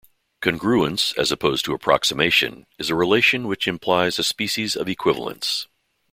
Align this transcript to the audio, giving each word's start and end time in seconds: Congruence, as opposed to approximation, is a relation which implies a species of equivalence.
Congruence, 0.41 1.15
as 1.15 1.31
opposed 1.31 1.63
to 1.65 1.75
approximation, 1.75 2.65
is 2.79 2.89
a 2.89 2.95
relation 2.95 3.47
which 3.47 3.67
implies 3.67 4.17
a 4.17 4.23
species 4.23 4.75
of 4.75 4.89
equivalence. 4.89 5.67